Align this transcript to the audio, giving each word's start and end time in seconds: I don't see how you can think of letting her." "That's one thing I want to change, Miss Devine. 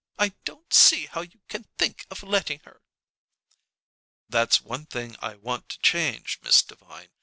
I 0.17 0.29
don't 0.45 0.73
see 0.73 1.05
how 1.05 1.21
you 1.21 1.41
can 1.47 1.65
think 1.77 2.07
of 2.09 2.23
letting 2.23 2.61
her." 2.61 2.81
"That's 4.27 4.59
one 4.59 4.87
thing 4.87 5.15
I 5.19 5.35
want 5.35 5.69
to 5.69 5.77
change, 5.79 6.39
Miss 6.41 6.63
Devine. 6.63 7.11